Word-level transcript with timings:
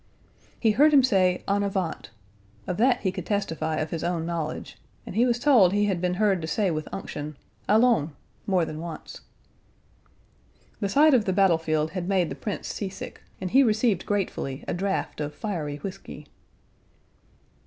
He 0.59 0.71
heard 0.71 0.93
him 0.95 1.03
say 1.03 1.43
"en 1.47 1.61
avant," 1.61 2.09
of 2.65 2.77
that 2.77 3.01
he 3.01 3.11
could 3.11 3.27
testify 3.27 3.75
of 3.77 3.91
his 3.91 4.03
own 4.03 4.25
knowledge, 4.25 4.77
and 5.05 5.15
he 5.15 5.27
was 5.27 5.37
told 5.37 5.73
he 5.73 5.85
had 5.85 6.01
been 6.01 6.15
heard 6.15 6.41
to 6.41 6.47
say 6.47 6.71
with 6.71 6.89
unction 6.91 7.37
"Allons" 7.69 8.09
more 8.47 8.65
than 8.65 8.79
once. 8.79 9.21
The 10.79 10.89
sight 10.89 11.13
of 11.13 11.25
the 11.25 11.33
battle 11.33 11.59
field 11.59 11.91
had 11.91 12.09
made 12.09 12.29
the 12.31 12.35
Prince 12.35 12.67
seasick, 12.67 13.21
and 13.39 13.51
he 13.51 13.61
received 13.61 14.07
gratefully 14.07 14.65
a 14.67 14.73
draft 14.73 15.21
of 15.21 15.35
fiery 15.35 15.77
whisky. 15.77 16.25